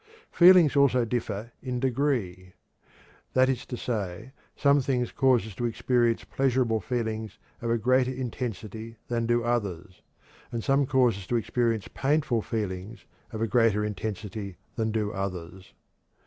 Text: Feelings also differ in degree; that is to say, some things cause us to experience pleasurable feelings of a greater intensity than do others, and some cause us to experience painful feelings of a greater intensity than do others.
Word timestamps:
Feelings 0.31 0.75
also 0.75 1.05
differ 1.05 1.51
in 1.61 1.79
degree; 1.79 2.53
that 3.33 3.49
is 3.49 3.67
to 3.67 3.77
say, 3.77 4.31
some 4.55 4.81
things 4.81 5.11
cause 5.11 5.45
us 5.45 5.53
to 5.53 5.65
experience 5.65 6.23
pleasurable 6.23 6.81
feelings 6.81 7.37
of 7.61 7.69
a 7.69 7.77
greater 7.77 8.09
intensity 8.11 8.97
than 9.09 9.27
do 9.27 9.43
others, 9.43 10.01
and 10.51 10.63
some 10.63 10.87
cause 10.87 11.17
us 11.19 11.27
to 11.27 11.35
experience 11.35 11.87
painful 11.87 12.41
feelings 12.41 13.05
of 13.31 13.43
a 13.43 13.47
greater 13.47 13.85
intensity 13.85 14.57
than 14.75 14.89
do 14.91 15.11
others. 15.13 15.71